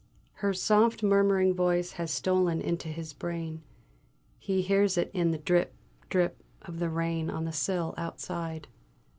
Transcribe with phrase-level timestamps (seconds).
[0.41, 3.61] Her soft murmuring voice has stolen into his brain;
[4.39, 5.75] he hears it in the drip,
[6.09, 8.67] drip of the rain on the sill outside.